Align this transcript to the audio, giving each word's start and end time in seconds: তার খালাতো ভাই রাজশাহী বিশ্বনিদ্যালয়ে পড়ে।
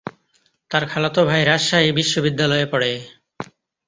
তার 0.71 0.83
খালাতো 0.85 1.21
ভাই 1.25 1.41
রাজশাহী 1.45 1.89
বিশ্বনিদ্যালয়ে 1.91 2.65
পড়ে। 2.65 2.91